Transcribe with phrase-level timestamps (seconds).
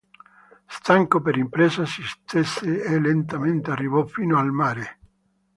[0.65, 4.99] Stanco per l'impresa si stese e lentamente arrivò fino al mare.